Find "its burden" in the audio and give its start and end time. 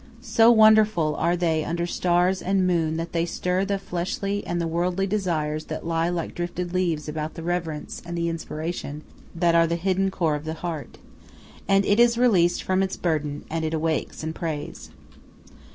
12.81-13.45